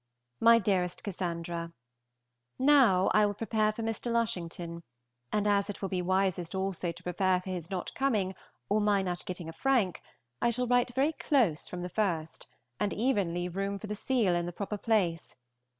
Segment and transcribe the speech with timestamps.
[0.39, 0.45] 14).
[0.55, 1.73] MY DEAREST CASSANDRA,
[2.57, 4.11] Now I will prepare for Mr.
[4.11, 4.81] Lushington,
[5.31, 8.33] and as it will be wisest also to prepare for his not coming,
[8.67, 10.01] or my not getting a frank,
[10.41, 12.47] I shall write very close from the first,
[12.79, 15.35] and even leave room for the seal in the proper place.